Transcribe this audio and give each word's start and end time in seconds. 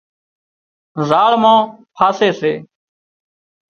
زاۯ 1.07 1.33
مان 1.41 1.59
پاسي 1.95 2.29
سي 2.39 2.53